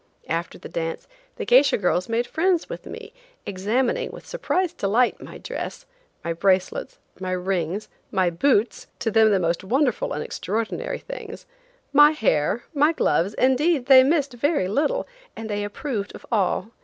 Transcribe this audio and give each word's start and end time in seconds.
After 0.29 0.57
the 0.57 0.67
dance 0.67 1.07
the 1.35 1.45
geisha 1.45 1.77
girls 1.77 2.09
made 2.09 2.25
friends 2.25 2.67
with 2.67 2.87
me, 2.87 3.13
examining, 3.45 4.09
with 4.09 4.25
surprised 4.25 4.77
delight, 4.77 5.21
my 5.21 5.37
dress, 5.37 5.85
my 6.23 6.33
bracelets, 6.33 6.97
my 7.19 7.33
rings, 7.33 7.87
my 8.09 8.31
boots–to 8.31 9.11
them 9.11 9.29
the 9.29 9.39
most 9.39 9.63
wonderful 9.63 10.11
and 10.13 10.23
extraordinary 10.23 10.97
things,–my 10.97 12.11
hair, 12.13 12.63
my 12.73 12.93
gloves, 12.93 13.35
indeed 13.35 13.85
they 13.85 14.03
missed 14.03 14.33
very 14.33 14.67
little, 14.67 15.07
and 15.35 15.51
they 15.51 15.63
approved 15.63 16.15
of 16.15 16.25
all. 16.31 16.71